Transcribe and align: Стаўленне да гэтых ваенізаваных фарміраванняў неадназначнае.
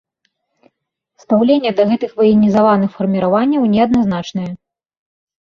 Стаўленне 1.23 1.71
да 1.79 1.83
гэтых 1.91 2.15
ваенізаваных 2.23 2.89
фарміраванняў 2.97 3.69
неадназначнае. 3.77 4.49